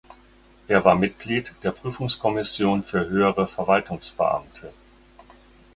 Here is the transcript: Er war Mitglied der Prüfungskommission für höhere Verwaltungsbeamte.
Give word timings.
Er 0.67 0.83
war 0.83 0.95
Mitglied 0.95 1.53
der 1.61 1.69
Prüfungskommission 1.73 2.81
für 2.81 3.07
höhere 3.07 3.45
Verwaltungsbeamte. 3.45 4.73